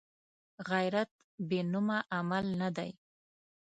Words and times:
غیرت 0.69 1.11
بېنومه 1.49 1.97
عمل 2.17 2.45
نه 2.61 2.69
دی 2.77 2.91